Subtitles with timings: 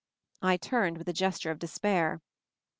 [0.41, 2.21] I turned with a gesture of despair.